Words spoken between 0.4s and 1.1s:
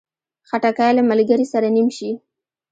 خټکی له